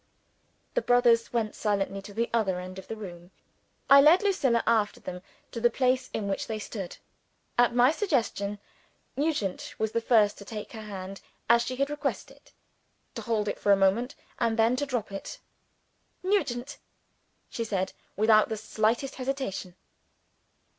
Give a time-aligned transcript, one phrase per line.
[0.73, 3.29] The brothers went silently to the other end of the room.
[3.87, 6.97] I led Lucilla, after them, to the place in which they stood.
[7.55, 8.57] At my suggestion,
[9.15, 12.49] Nugent was the first to take her hand, as she had requested;
[13.13, 15.37] to hold it for a moment, and then to drop it.
[16.23, 16.79] "Nugent!"
[17.47, 19.75] she said, without the slightest hesitation.